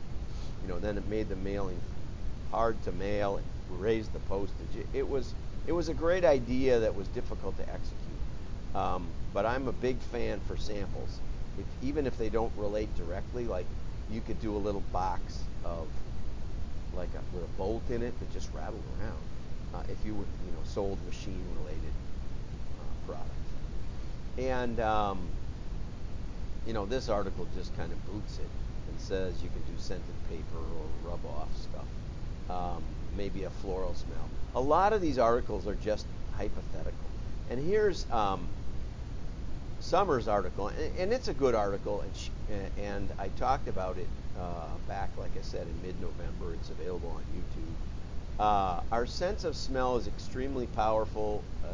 You 0.63 0.69
know, 0.69 0.79
then 0.79 0.99
it 0.99 1.07
made 1.09 1.29
the 1.29 1.37
mailing 1.37 1.81
hard 2.51 2.83
to 2.85 2.93
mail. 2.93 3.39
It 3.39 3.45
raised 3.69 4.13
the 4.13 4.21
postage. 4.21 4.77
It, 4.77 4.87
it 4.93 5.09
was 5.09 5.35
it 5.67 5.73
was 5.73 5.89
a 5.89 5.95
great 5.95 6.25
idea 6.25 6.81
that 6.81 6.95
was 6.95 7.09
difficult 7.09 7.57
to 7.59 7.69
execute. 7.69 8.23
Um, 8.75 9.15
but 9.33 9.47
I'm 9.47 9.69
a 9.69 9.73
big 9.73 9.99
fan 9.99 10.41
for 10.41 10.57
samples. 10.57 11.21
If, 11.59 11.67
even 11.83 12.07
if 12.07 12.17
they 12.17 12.31
don't 12.31 12.53
relate 12.57 12.95
directly, 12.97 13.47
like 13.47 13.67
you 14.11 14.21
could 14.21 14.41
do 14.41 14.57
a 14.57 14.59
little 14.59 14.81
box 14.93 15.49
of 15.65 15.89
like 16.93 17.15
a, 17.15 17.23
with 17.35 17.45
a 17.45 17.49
bolt 17.59 17.91
in 17.91 18.03
it 18.03 18.19
that 18.19 18.33
just 18.33 18.53
rattled 18.53 18.83
around. 19.01 19.29
Uh, 19.75 19.83
if 19.89 20.05
you 20.05 20.15
were, 20.15 20.25
you 20.47 20.53
know, 20.53 20.63
sold 20.65 20.99
machine-related 21.07 21.93
uh, 22.81 23.07
products. 23.07 23.58
And 24.39 24.79
um, 24.81 25.19
you 26.67 26.73
know, 26.73 26.87
this 26.87 27.09
article 27.09 27.47
just 27.57 27.77
kind 27.77 27.91
of 27.91 28.07
boots 28.07 28.39
it 28.39 28.49
and 28.91 29.01
says 29.01 29.43
you 29.43 29.49
can 29.49 29.61
do 29.63 29.81
scented 29.81 30.05
paper 30.29 30.59
or 30.59 31.11
rub 31.11 31.25
off 31.27 31.49
stuff. 31.57 32.57
Um, 32.57 32.83
maybe 33.17 33.45
a 33.45 33.51
floral 33.51 33.95
smell. 33.95 34.29
A 34.55 34.61
lot 34.61 34.93
of 34.93 35.01
these 35.01 35.19
articles 35.19 35.67
are 35.67 35.75
just 35.77 36.07
hypothetical. 36.37 36.93
And 37.51 37.61
here's 37.61 38.11
um, 38.11 38.47
Summer's 39.81 40.29
article, 40.29 40.69
and, 40.69 40.99
and, 40.99 41.13
it's 41.13 41.29
a 41.29 41.35
good 41.35 41.55
article, 41.55 42.03
and, 42.03 42.11
she, 42.17 42.31
and 42.83 43.09
I 43.19 43.29
talked 43.29 43.69
about 43.69 43.97
it 43.97 44.07
uh, 44.39 44.67
back, 44.87 45.11
like 45.19 45.31
I 45.39 45.43
said, 45.43 45.67
in 45.67 45.83
mid-November. 45.83 46.55
It's 46.55 46.71
available 46.71 47.11
on 47.11 47.23
YouTube. 47.35 48.43
Uh, 48.43 48.81
our 48.93 49.07
sense 49.07 49.45
of 49.45 49.57
smell 49.57 49.97
is 49.97 50.07
extremely 50.07 50.67
powerful. 50.67 51.43
Uh, 51.65 51.69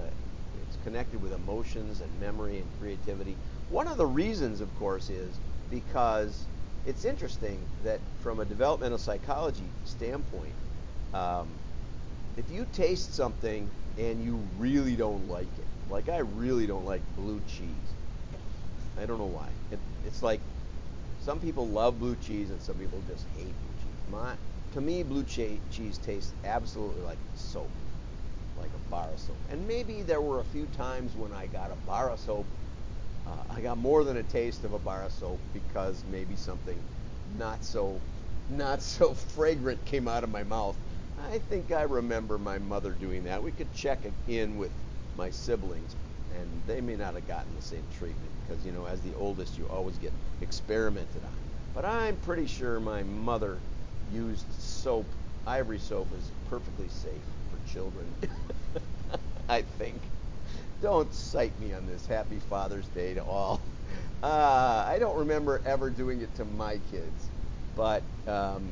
connected 0.84 1.20
with 1.20 1.32
emotions 1.32 2.02
and 2.02 2.20
memory 2.20 2.60
and 2.60 2.70
creativity. 2.78 3.38
One 3.68 3.88
of 3.88 3.96
the 3.96 4.06
reasons, 4.06 4.60
of 4.60 4.74
course, 4.74 5.10
is 5.10 5.40
because 5.70 6.48
it's 6.84 7.06
interesting 7.06 7.66
that 7.82 8.02
from 8.18 8.38
a 8.40 8.44
developmental 8.44 8.98
psychology 8.98 9.72
standpoint, 9.84 10.56
um, 11.14 11.58
if 12.36 12.50
you 12.50 12.66
taste 12.66 13.14
something 13.14 13.72
and 13.96 14.22
you 14.22 14.36
really 14.56 14.96
don't 14.96 15.26
like 15.28 15.58
it, 15.58 15.68
like 15.88 16.08
I 16.10 16.18
really 16.18 16.66
don't 16.66 16.84
like 16.84 17.02
blue 17.16 17.40
cheese. 17.40 17.94
I 18.96 19.06
don't 19.06 19.18
know 19.18 19.26
why. 19.26 19.50
It, 19.70 19.80
it's 20.04 20.22
like 20.22 20.42
some 21.18 21.40
people 21.40 21.68
love 21.70 21.98
blue 21.98 22.16
cheese 22.16 22.50
and 22.50 22.60
some 22.60 22.76
people 22.76 23.02
just 23.02 23.26
hate 23.34 23.60
blue 23.62 23.74
cheese. 23.82 24.02
My, 24.06 24.36
to 24.72 24.80
me, 24.82 25.02
blue 25.02 25.24
che- 25.24 25.62
cheese 25.70 25.98
tastes 25.98 26.34
absolutely 26.44 27.02
like 27.02 27.20
soap, 27.34 27.72
like 28.58 28.70
a 28.74 28.90
bar 28.90 29.08
of 29.12 29.18
soap. 29.18 29.36
And 29.50 29.66
maybe 29.66 30.02
there 30.02 30.20
were 30.20 30.40
a 30.40 30.44
few 30.44 30.66
times 30.66 31.12
when 31.16 31.32
I 31.32 31.46
got 31.46 31.70
a 31.70 31.76
bar 31.86 32.10
of 32.10 32.18
soap. 32.20 32.46
Uh, 33.26 33.54
I 33.56 33.60
got 33.60 33.78
more 33.78 34.04
than 34.04 34.16
a 34.18 34.22
taste 34.22 34.64
of 34.64 34.72
a 34.72 34.78
bar 34.78 35.02
of 35.02 35.12
soap 35.12 35.40
because 35.52 36.04
maybe 36.10 36.36
something 36.36 36.78
not 37.38 37.64
so 37.64 38.00
not 38.50 38.82
so 38.96 39.14
fragrant 39.14 39.84
came 39.86 40.08
out 40.08 40.24
of 40.24 40.30
my 40.30 40.44
mouth. 40.44 40.76
I 41.30 41.38
think 41.38 41.72
I 41.72 41.82
remember 41.82 42.38
my 42.38 42.58
mother 42.58 42.92
doing 42.92 43.24
that. 43.24 43.42
We 43.42 43.52
could 43.52 43.72
check 43.72 44.00
in 44.26 44.56
with 44.56 44.72
my 45.16 45.30
siblings, 45.30 45.94
and 46.38 46.48
they 46.66 46.80
may 46.80 46.96
not 46.96 47.14
have 47.14 47.26
gotten 47.28 47.54
the 47.54 47.62
same 47.62 47.84
treatment 47.96 48.30
because, 48.46 48.64
you 48.66 48.72
know, 48.72 48.84
as 48.86 49.00
the 49.00 49.14
oldest, 49.14 49.56
you 49.56 49.66
always 49.68 49.96
get 49.98 50.12
experimented 50.40 51.22
on. 51.24 51.30
But 51.74 51.84
I'm 51.84 52.16
pretty 52.16 52.46
sure 52.46 52.80
my 52.80 53.02
mother 53.02 53.58
used 54.12 54.44
soap. 54.52 55.06
Ivory 55.46 55.78
soap 55.78 56.08
is 56.12 56.32
perfectly 56.50 56.88
safe 56.88 57.22
children. 57.74 58.06
I 59.48 59.62
think. 59.62 59.96
Don't 60.80 61.12
cite 61.12 61.58
me 61.60 61.74
on 61.74 61.86
this. 61.86 62.06
Happy 62.06 62.38
Father's 62.48 62.86
Day 62.88 63.14
to 63.14 63.24
all. 63.24 63.60
Uh, 64.22 64.84
I 64.88 64.98
don't 64.98 65.18
remember 65.18 65.60
ever 65.66 65.90
doing 65.90 66.22
it 66.22 66.34
to 66.36 66.44
my 66.44 66.78
kids, 66.90 67.28
but 67.76 68.02
um, 68.26 68.62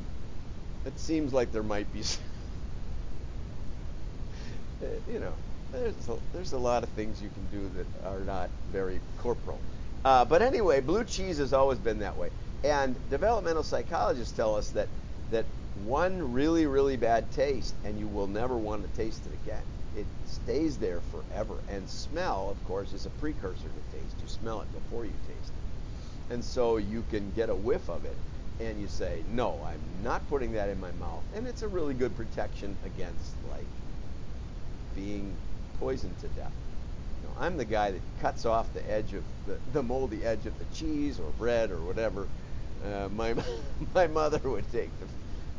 it 0.87 0.99
seems 0.99 1.33
like 1.33 1.53
there 1.53 1.63
might 1.63 1.93
be. 1.93 2.03
you 5.13 5.19
know, 5.19 5.33
there's 5.73 6.09
a, 6.09 6.17
there's 6.33 6.53
a 6.53 6.59
lot 6.59 6.83
of 6.83 6.89
things 6.91 7.21
you 7.21 7.29
can 7.29 7.61
do 7.61 7.71
that 7.77 7.87
are 8.09 8.21
not 8.21 8.49
very 8.71 9.01
corporal. 9.19 9.59
Uh, 10.05 10.25
but 10.25 10.43
anyway, 10.43 10.81
blue 10.81 11.05
cheese 11.05 11.39
has 11.39 11.53
always 11.53 11.79
been 11.79 11.99
that 11.99 12.17
way. 12.17 12.31
And 12.65 12.97
developmental 13.11 13.63
psychologists 13.63 14.35
tell 14.37 14.57
us 14.57 14.71
that 14.71 14.89
that 15.31 15.45
one 15.75 16.33
really 16.33 16.67
really 16.67 16.97
bad 16.97 17.31
taste, 17.31 17.75
and 17.85 17.99
you 17.99 18.09
will 18.09 18.27
never 18.27 18.57
want 18.57 18.83
to 18.83 18.89
taste 18.97 19.27
it 19.27 19.33
again. 19.35 19.65
It 19.95 20.07
stays 20.25 20.79
there 20.79 21.01
forever. 21.01 21.55
And 21.69 21.89
smell, 21.89 22.51
of 22.51 22.63
course, 22.65 22.93
is 22.93 23.07
a 23.07 23.11
precursor 23.11 23.69
to 23.69 23.99
taste. 23.99 24.17
You 24.21 24.29
smell 24.29 24.61
it 24.63 24.73
before 24.73 25.05
you 25.05 25.13
taste 25.27 25.53
it. 25.57 26.33
And 26.33 26.45
so 26.45 26.79
you 26.79 27.03
can 27.11 27.31
get 27.33 27.51
a 27.51 27.55
whiff 27.55 27.89
of 27.91 28.05
it 28.05 28.17
and 28.59 28.81
you 28.81 28.89
say, 28.89 29.25
no, 29.27 29.63
I'm 29.65 29.81
not 30.03 30.29
putting 30.29 30.53
that 30.53 30.69
in 30.69 30.81
my 30.81 30.93
mouth. 30.93 31.25
And 31.35 31.47
it's 31.47 31.63
a 31.63 31.69
really 31.69 31.95
good 31.95 32.17
protection 32.17 32.77
against 32.85 33.35
like 33.51 33.67
being 34.95 35.37
poisoned 35.79 36.19
to 36.21 36.29
death. 36.29 36.53
You 37.23 37.29
know, 37.29 37.35
I'm 37.39 37.57
the 37.57 37.65
guy 37.65 37.91
that 37.93 38.01
cuts 38.21 38.45
off 38.47 38.73
the 38.73 38.89
edge 38.91 39.15
of 39.15 39.25
the, 39.47 39.59
the 39.73 39.83
moldy 39.83 40.25
edge 40.25 40.47
of 40.47 40.59
the 40.59 40.65
cheese 40.67 41.19
or 41.19 41.31
bread 41.33 41.71
or 41.71 41.83
whatever. 41.83 42.29
Uh, 42.85 43.09
my 43.11 43.35
my 43.95 44.07
mother 44.07 44.41
would 44.49 44.71
take 44.73 44.91
the 45.01 45.07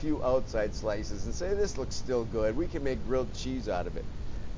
few 0.04 0.22
outside 0.22 0.76
slices 0.76 1.24
and 1.24 1.34
say, 1.34 1.54
"This 1.54 1.78
looks 1.78 1.96
still 1.96 2.26
good. 2.26 2.58
We 2.58 2.68
can 2.68 2.84
make 2.84 3.04
grilled 3.08 3.34
cheese 3.34 3.70
out 3.70 3.88
of 3.88 3.96
it." 3.96 4.04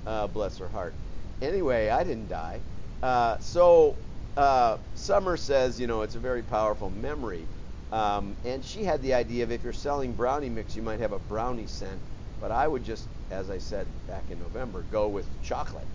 Uh, 0.06 0.26
bless 0.26 0.58
her 0.58 0.68
heart. 0.68 0.94
Anyway, 1.42 1.90
I 1.90 2.04
didn't 2.04 2.30
die. 2.30 2.60
Uh, 3.04 3.38
so 3.40 3.96
uh, 4.36 4.78
Summer 4.96 5.38
says, 5.38 5.80
you 5.80 5.86
know, 5.86 6.02
it's 6.02 6.16
a 6.16 6.20
very 6.20 6.42
powerful 6.42 6.90
memory. 6.90 7.46
Um, 7.92 8.36
and 8.44 8.66
she 8.66 8.84
had 8.84 9.02
the 9.04 9.14
idea 9.14 9.44
of 9.44 9.52
if 9.52 9.64
you're 9.64 9.74
selling 9.74 10.14
brownie 10.14 10.50
mix, 10.50 10.76
you 10.76 10.82
might 10.82 11.00
have 11.00 11.12
a 11.12 11.20
brownie 11.20 11.68
scent. 11.68 12.00
But 12.42 12.52
I 12.52 12.68
would 12.68 12.84
just, 12.84 13.08
as 13.30 13.50
I 13.52 13.60
said 13.60 13.86
back 14.08 14.24
in 14.32 14.40
November, 14.40 14.84
go 14.92 15.08
with 15.08 15.28
chocolate. 15.44 15.88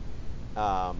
Um, 0.56 0.96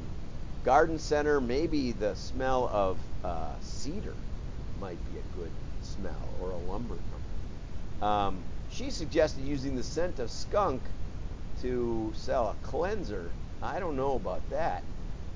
garden 0.64 0.98
center, 0.98 1.40
maybe 1.40 1.92
the 1.92 2.14
smell 2.16 2.68
of 2.72 2.98
uh, 3.24 3.54
cedar 3.60 4.14
might 4.80 4.98
be 5.12 5.18
a 5.18 5.36
good 5.36 5.50
smell, 5.82 6.28
or 6.40 6.50
a 6.50 6.70
lumber. 6.70 6.96
Um, 8.00 8.46
she 8.68 8.90
suggested 8.90 9.42
using 9.42 9.74
the 9.76 9.82
scent 9.82 10.18
of 10.18 10.30
skunk 10.30 10.82
to 11.60 12.12
sell 12.14 12.48
a 12.48 12.54
cleanser. 12.66 13.30
I 13.62 13.80
don't 13.80 13.96
know 13.96 14.14
about 14.16 14.48
that. 14.50 14.82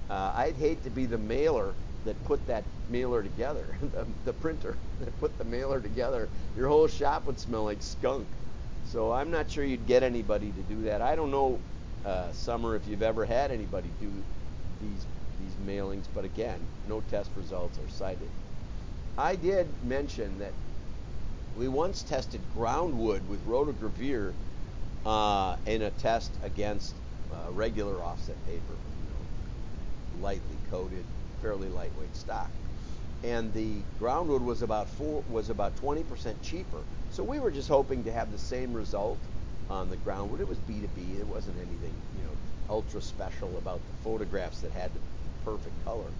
Uh, 0.08 0.32
I'd 0.34 0.56
hate 0.56 0.82
to 0.84 0.90
be 0.90 1.06
the 1.06 1.18
mailer 1.18 1.74
that 2.04 2.22
put 2.24 2.46
that 2.46 2.64
mailer 2.88 3.22
together, 3.22 3.78
the, 3.82 4.06
the 4.24 4.32
printer 4.32 4.78
that 5.00 5.18
put 5.18 5.36
the 5.38 5.44
mailer 5.44 5.80
together. 5.80 6.28
Your 6.56 6.68
whole 6.68 6.88
shop 6.88 7.26
would 7.26 7.38
smell 7.38 7.64
like 7.64 7.82
skunk. 7.82 8.28
So 8.82 9.12
I'm 9.12 9.30
not 9.30 9.50
sure 9.50 9.64
you'd 9.64 9.86
get 9.86 10.02
anybody 10.02 10.52
to 10.52 10.62
do 10.62 10.82
that. 10.84 11.02
I 11.02 11.16
don't 11.16 11.30
know, 11.30 11.64
uh, 12.04 12.32
Summer, 12.32 12.76
if 12.76 12.86
you've 12.86 13.02
ever 13.02 13.24
had 13.24 13.50
anybody 13.50 13.90
do 13.90 14.24
these 14.80 15.06
these 15.36 15.56
mailings, 15.56 16.08
but 16.12 16.24
again, 16.24 16.70
no 16.84 17.00
test 17.00 17.34
results 17.34 17.78
are 17.78 17.88
cited. 17.88 18.30
I 19.16 19.36
did 19.36 19.82
mention 19.82 20.38
that 20.38 20.54
we 21.56 21.68
once 21.68 22.02
tested 22.02 22.40
groundwood 22.54 23.26
with 23.28 23.40
rotogravure 23.46 24.32
uh, 25.06 25.56
in 25.66 25.82
a 25.82 25.90
test 25.90 26.30
against 26.42 26.94
uh, 27.32 27.50
regular 27.52 28.02
offset 28.02 28.36
paper, 28.46 28.74
you 29.00 29.08
know, 29.08 30.22
lightly 30.22 30.58
coated, 30.70 31.04
fairly 31.40 31.68
lightweight 31.68 32.16
stock. 32.16 32.50
And 33.22 33.52
the 33.54 33.82
groundwood 33.98 34.42
was 34.42 34.62
about 34.62 34.88
four 34.88 35.22
was 35.28 35.48
about 35.48 35.76
20% 35.76 36.34
cheaper. 36.42 36.82
So 37.10 37.22
we 37.22 37.38
were 37.38 37.50
just 37.50 37.68
hoping 37.68 38.04
to 38.04 38.12
have 38.12 38.30
the 38.32 38.38
same 38.38 38.74
result 38.74 39.18
on 39.70 39.88
the 39.88 39.96
groundwood. 39.96 40.40
It 40.40 40.48
was 40.48 40.58
B2B. 40.58 41.20
It 41.20 41.26
wasn't 41.26 41.56
anything, 41.56 41.94
you 42.18 42.24
know, 42.24 42.36
ultra 42.68 43.00
special 43.00 43.56
about 43.58 43.80
the 43.86 43.94
photographs 44.02 44.60
that 44.60 44.72
had 44.72 44.92
the 44.92 45.00
perfect 45.44 45.82
color. 45.84 46.10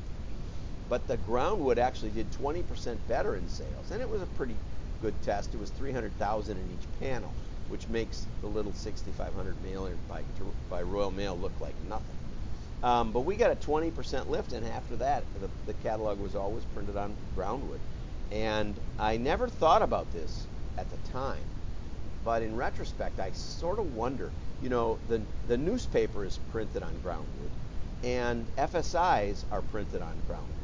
But 0.89 1.07
the 1.07 1.17
groundwood 1.17 1.79
actually 1.79 2.11
did 2.11 2.31
20% 2.33 2.97
better 3.09 3.37
in 3.37 3.49
sales, 3.49 3.91
and 3.91 4.01
it 4.01 4.09
was 4.09 4.23
a 4.23 4.27
pretty 4.27 4.57
good 5.05 5.23
test. 5.23 5.53
It 5.53 5.59
was 5.59 5.71
300,000 5.71 6.57
in 6.57 6.65
each 6.73 6.89
panel 6.99 7.31
which 7.69 7.89
makes 7.89 8.27
the 8.41 8.47
little 8.47 8.73
6500 8.73 9.55
mailer 9.63 9.93
by, 10.09 10.21
by 10.71 10.83
Royal 10.83 11.11
Mail 11.11 11.37
look 11.37 11.61
like 11.61 11.75
nothing. 11.89 12.17
Um, 12.83 13.13
but 13.13 13.21
we 13.21 13.37
got 13.37 13.51
a 13.51 13.57
20% 13.57 14.29
lift, 14.29 14.53
and 14.53 14.67
after 14.67 14.97
that, 14.97 15.25
the, 15.41 15.49
the 15.67 15.75
catalog 15.75 16.19
was 16.19 16.35
always 16.35 16.65
printed 16.65 16.97
on 16.97 17.15
groundwood. 17.35 17.81
And 18.31 18.75
I 18.99 19.17
never 19.17 19.49
thought 19.49 19.83
about 19.83 20.13
this 20.13 20.47
at 20.77 20.87
the 20.91 20.97
time, 20.99 21.41
but 22.25 22.43
in 22.43 22.57
retrospect, 22.57 23.19
I 23.21 23.31
sort 23.33 23.79
of 23.79 23.87
wonder. 23.87 24.31
You 24.63 24.69
know, 24.71 24.99
the 25.09 25.21
the 25.47 25.57
newspaper 25.59 26.25
is 26.25 26.39
printed 26.39 26.83
on 26.83 26.95
groundwood, 27.03 27.51
and 28.03 28.47
FSIs 28.57 29.45
are 29.51 29.63
printed 29.63 30.01
on 30.03 30.15
ground 30.27 30.49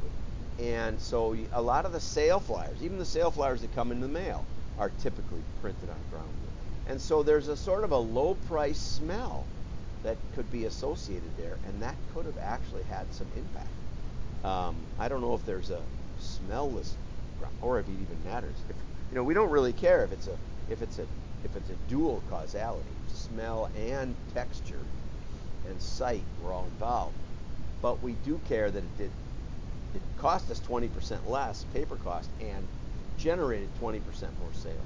And 0.61 0.99
so 1.01 1.35
a 1.53 1.61
lot 1.61 1.85
of 1.85 1.91
the 1.91 1.99
sale 1.99 2.39
flyers, 2.39 2.77
even 2.83 2.99
the 2.99 3.05
sale 3.05 3.31
flyers 3.31 3.61
that 3.61 3.73
come 3.73 3.91
in 3.91 3.99
the 3.99 4.07
mail, 4.07 4.45
are 4.77 4.91
typically 5.01 5.41
printed 5.59 5.89
on 5.89 5.97
ground 6.11 6.27
wood. 6.27 6.91
And 6.91 7.01
so 7.01 7.23
there's 7.23 7.47
a 7.47 7.57
sort 7.57 7.83
of 7.83 7.91
a 7.91 7.97
low 7.97 8.35
price 8.47 8.77
smell 8.77 9.45
that 10.03 10.17
could 10.35 10.51
be 10.51 10.65
associated 10.65 11.29
there, 11.37 11.57
and 11.67 11.81
that 11.81 11.95
could 12.13 12.25
have 12.25 12.37
actually 12.37 12.83
had 12.83 13.11
some 13.13 13.27
impact. 13.35 13.67
Um, 14.43 14.75
I 14.99 15.07
don't 15.07 15.21
know 15.21 15.33
if 15.33 15.45
there's 15.45 15.71
a 15.71 15.81
smellless 16.19 16.93
ground, 17.39 17.55
or 17.61 17.79
if 17.79 17.87
it 17.87 17.91
even 17.93 18.17
matters. 18.25 18.55
If, 18.69 18.75
you 19.11 19.15
know, 19.15 19.23
we 19.23 19.33
don't 19.33 19.49
really 19.49 19.73
care 19.73 20.03
if 20.03 20.11
it's 20.11 20.27
a 20.27 20.37
if 20.69 20.81
it's 20.81 20.99
a 20.99 21.05
if 21.43 21.55
it's 21.55 21.69
a 21.69 21.89
dual 21.89 22.21
causality, 22.29 22.83
smell 23.07 23.69
and 23.75 24.15
texture 24.33 24.79
and 25.69 25.81
sight 25.81 26.23
were 26.43 26.51
all 26.51 26.65
involved. 26.65 27.15
But 27.81 28.01
we 28.03 28.13
do 28.25 28.39
care 28.47 28.69
that 28.69 28.83
it 28.83 28.97
did 28.97 29.11
it 29.93 30.01
cost 30.17 30.49
us 30.51 30.59
20% 30.61 31.27
less 31.27 31.65
paper 31.73 31.97
cost 31.97 32.29
and 32.39 32.67
generated 33.17 33.69
20% 33.79 34.37
more 34.39 34.53
sales. 34.53 34.77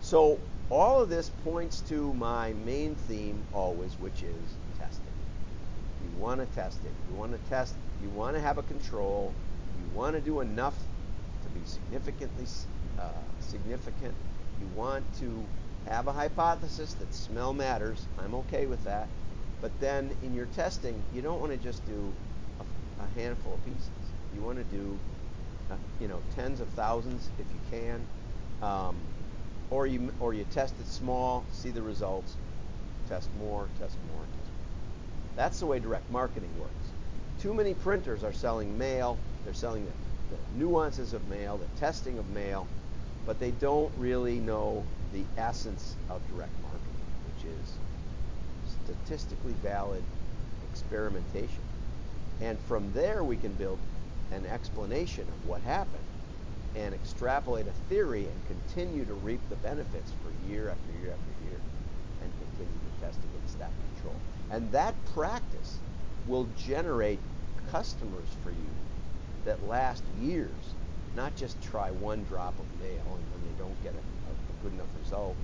So 0.00 0.38
all 0.70 1.00
of 1.02 1.08
this 1.08 1.30
points 1.44 1.80
to 1.82 2.14
my 2.14 2.52
main 2.52 2.94
theme 2.94 3.42
always, 3.52 3.98
which 3.98 4.22
is 4.22 4.58
testing. 4.78 5.04
You 6.02 6.10
want 6.22 6.40
to 6.40 6.46
test 6.54 6.84
it. 6.84 6.92
You 7.10 7.16
want 7.16 7.32
to 7.32 7.50
test. 7.50 7.74
You 8.02 8.08
want 8.10 8.36
to 8.36 8.40
have 8.40 8.58
a 8.58 8.62
control. 8.62 9.34
You 9.78 9.98
want 9.98 10.14
to 10.14 10.20
do 10.20 10.40
enough 10.40 10.76
to 11.42 11.48
be 11.50 11.60
significantly 11.64 12.46
uh, 12.98 13.10
significant. 13.40 14.14
You 14.60 14.66
want 14.68 15.04
to 15.20 15.48
have 15.86 16.06
a 16.06 16.12
hypothesis 16.12 16.94
that 16.94 17.12
smell 17.12 17.52
matters. 17.52 18.06
I'm 18.18 18.34
okay 18.36 18.66
with 18.66 18.82
that. 18.84 19.08
But 19.60 19.72
then 19.80 20.10
in 20.22 20.34
your 20.34 20.46
testing, 20.46 21.02
you 21.12 21.22
don't 21.22 21.40
want 21.40 21.52
to 21.52 21.58
just 21.58 21.84
do 21.86 22.12
a, 22.60 23.02
a 23.02 23.20
handful 23.20 23.54
of 23.54 23.64
pieces. 23.64 23.90
You 24.34 24.42
want 24.42 24.58
to 24.58 24.76
do, 24.76 24.98
uh, 25.70 25.74
you 26.00 26.08
know, 26.08 26.20
tens 26.34 26.60
of 26.60 26.68
thousands 26.68 27.28
if 27.38 27.46
you 27.46 27.78
can. 27.78 28.00
Um, 28.62 28.96
or 29.70 29.86
you 29.86 30.12
or 30.20 30.34
you 30.34 30.44
test 30.50 30.74
it 30.80 30.86
small, 30.86 31.44
see 31.52 31.70
the 31.70 31.82
results, 31.82 32.36
test 33.08 33.28
more, 33.38 33.68
test 33.78 33.96
more, 34.12 34.22
test 34.22 34.50
more. 34.56 35.36
That's 35.36 35.60
the 35.60 35.66
way 35.66 35.78
direct 35.78 36.10
marketing 36.10 36.50
works. 36.58 36.72
Too 37.40 37.54
many 37.54 37.74
printers 37.74 38.24
are 38.24 38.32
selling 38.32 38.76
mail. 38.76 39.16
They're 39.44 39.54
selling 39.54 39.84
the, 39.84 40.36
the 40.36 40.58
nuances 40.58 41.14
of 41.14 41.26
mail, 41.28 41.56
the 41.56 41.80
testing 41.80 42.18
of 42.18 42.28
mail, 42.30 42.66
but 43.24 43.38
they 43.38 43.52
don't 43.52 43.90
really 43.96 44.38
know 44.38 44.84
the 45.12 45.22
essence 45.38 45.94
of 46.10 46.20
direct 46.34 46.52
marketing, 46.62 46.82
which 47.26 47.52
is 47.52 47.74
statistically 48.84 49.54
valid 49.62 50.02
experimentation. 50.72 51.62
And 52.40 52.58
from 52.60 52.92
there, 52.92 53.22
we 53.22 53.36
can 53.36 53.52
build 53.52 53.78
an 54.30 54.46
explanation 54.46 55.28
of 55.28 55.44
what 55.44 55.60
happened 55.62 56.02
and 56.74 56.94
extrapolate 56.94 57.66
a 57.66 57.72
theory 57.72 58.28
and 58.28 58.44
continue 58.44 59.04
to 59.04 59.14
reap 59.14 59.40
the 59.48 59.56
benefits 59.56 60.12
for 60.22 60.30
year 60.32 60.68
after 60.68 60.92
year 60.92 61.12
after 61.12 61.32
year 61.44 61.60
and 62.22 62.32
continue 62.38 62.78
to 62.80 63.00
test 63.00 63.24
against 63.24 63.58
that 63.58 63.72
control. 63.80 64.22
And 64.50 64.70
that 64.72 64.94
practice 65.04 65.80
will 66.26 66.44
generate 66.54 67.20
customers 67.70 68.28
for 68.42 68.50
you 68.52 68.70
that 69.44 69.62
last 69.64 70.04
years, 70.08 70.74
not 71.14 71.34
just 71.34 71.60
try 71.62 71.90
one 71.90 72.24
drop 72.24 72.58
of 72.60 72.66
mail 72.78 73.16
and 73.16 73.30
when 73.32 73.42
they 73.42 73.54
don't 73.58 73.80
get 73.82 73.94
a, 73.94 74.30
a 74.30 74.54
good 74.62 74.72
enough 74.72 74.94
result, 74.94 75.36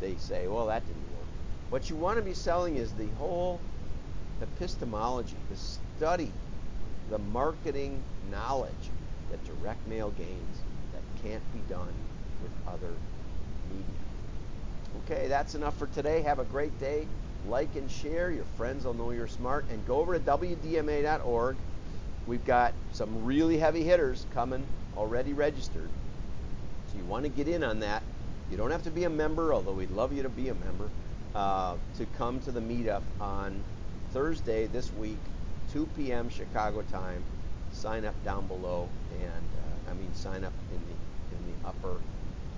they 0.00 0.16
say, 0.16 0.46
well, 0.46 0.66
that 0.66 0.86
didn't 0.86 1.10
work. 1.10 1.26
What 1.70 1.90
you 1.90 1.96
want 1.96 2.18
to 2.18 2.22
be 2.22 2.34
selling 2.34 2.76
is 2.76 2.94
the 2.94 3.10
whole 3.10 3.60
epistemology, 4.40 5.38
the 5.48 5.56
study, 5.56 6.32
the 7.10 7.18
marketing 7.18 8.02
knowledge 8.30 8.72
that 9.30 9.44
direct 9.44 9.86
mail 9.86 10.10
gains 10.10 10.58
that 10.92 11.02
can't 11.22 11.42
be 11.52 11.60
done 11.72 11.92
with 12.42 12.52
other 12.66 12.92
media. 13.70 13.84
Okay, 15.04 15.28
that's 15.28 15.54
enough 15.54 15.76
for 15.78 15.86
today. 15.88 16.22
Have 16.22 16.38
a 16.38 16.44
great 16.44 16.78
day. 16.78 17.06
Like 17.48 17.76
and 17.76 17.90
share. 17.90 18.30
Your 18.30 18.44
friends 18.56 18.84
will 18.84 18.94
know 18.94 19.10
you're 19.10 19.26
smart. 19.26 19.64
And 19.70 19.86
go 19.86 19.96
over 19.96 20.18
to 20.18 20.24
WDMA.org. 20.24 21.56
We've 22.26 22.44
got 22.44 22.74
some 22.92 23.24
really 23.24 23.56
heavy 23.56 23.82
hitters 23.82 24.26
coming, 24.34 24.66
already 24.96 25.32
registered. 25.32 25.88
So 26.90 26.98
you 26.98 27.04
want 27.04 27.24
to 27.24 27.30
get 27.30 27.48
in 27.48 27.64
on 27.64 27.80
that. 27.80 28.02
You 28.50 28.56
don't 28.56 28.70
have 28.70 28.82
to 28.84 28.90
be 28.90 29.04
a 29.04 29.10
member, 29.10 29.54
although 29.54 29.72
we'd 29.72 29.90
love 29.90 30.12
you 30.12 30.22
to 30.22 30.28
be 30.28 30.48
a 30.48 30.54
member, 30.54 30.88
uh, 31.34 31.76
to 31.96 32.06
come 32.16 32.40
to 32.40 32.50
the 32.50 32.60
meetup 32.60 33.02
on 33.20 33.62
Thursday 34.12 34.66
this 34.66 34.92
week, 34.94 35.18
2 35.72 35.86
p.m. 35.96 36.28
Chicago 36.28 36.82
time. 36.90 37.22
Sign 37.72 38.04
up 38.04 38.14
down 38.24 38.46
below, 38.46 38.88
and 39.12 39.30
uh, 39.30 39.90
I 39.90 39.94
mean 39.94 40.12
sign 40.14 40.42
up 40.42 40.54
in 40.72 40.80
the 40.88 41.36
in 41.36 41.52
the 41.52 41.68
upper 41.68 42.00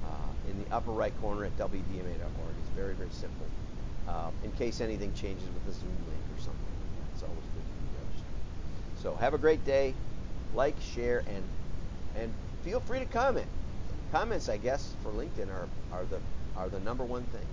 uh, 0.05 0.51
in 0.51 0.65
the 0.65 0.73
upper 0.75 0.93
right 0.93 1.13
corner 1.21 1.45
at 1.45 1.57
wdma.org. 1.59 2.55
It's 2.61 2.71
very 2.77 2.95
very 2.95 3.11
simple. 3.11 3.47
Uh, 4.09 4.31
in 4.45 4.53
case 4.53 4.81
anything 4.81 5.13
changes 5.15 5.45
with 5.53 5.67
the 5.67 5.73
Zoom 5.73 5.91
link 6.07 6.25
or 6.37 6.41
something 6.41 6.71
it's 7.21 7.29
always 7.29 7.45
good 7.53 7.67
to 7.67 7.75
be 7.75 7.89
registered. 8.07 9.03
So 9.03 9.15
have 9.17 9.35
a 9.35 9.39
great 9.39 9.65
day. 9.65 9.95
Like, 10.55 10.75
share, 10.81 11.23
and 11.27 11.45
and 12.17 12.33
feel 12.63 12.81
free 12.81 12.99
to 12.99 13.05
comment. 13.07 13.47
Comments, 14.11 14.49
I 14.49 14.57
guess, 14.57 14.95
for 15.03 15.11
LinkedIn 15.13 15.49
are 15.49 15.69
are 15.93 16.05
the 16.05 16.19
are 16.57 16.69
the 16.69 16.81
number 16.81 17.05
one 17.05 17.25
thing. 17.25 17.47